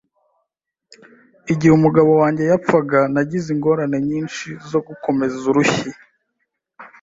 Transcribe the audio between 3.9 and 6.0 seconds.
nyinshi zo gukomeza urushyi.